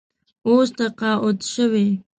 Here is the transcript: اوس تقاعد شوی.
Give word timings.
اوس 0.47 0.69
تقاعد 0.77 1.37
شوی. 1.53 1.87